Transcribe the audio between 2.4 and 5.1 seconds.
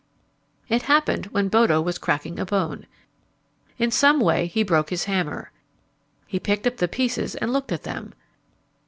bone. In some way he broke his